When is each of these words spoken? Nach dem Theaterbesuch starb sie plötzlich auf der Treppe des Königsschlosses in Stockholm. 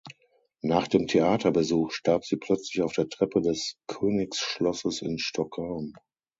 Nach 0.63 0.87
dem 0.87 1.05
Theaterbesuch 1.05 1.91
starb 1.91 2.25
sie 2.25 2.37
plötzlich 2.37 2.81
auf 2.81 2.93
der 2.93 3.07
Treppe 3.07 3.39
des 3.41 3.75
Königsschlosses 3.85 5.03
in 5.03 5.19
Stockholm. 5.19 5.93